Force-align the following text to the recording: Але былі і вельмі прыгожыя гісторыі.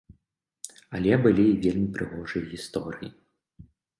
Але 0.99 1.11
былі 1.25 1.45
і 1.49 1.59
вельмі 1.67 1.87
прыгожыя 1.99 2.43
гісторыі. 2.53 3.09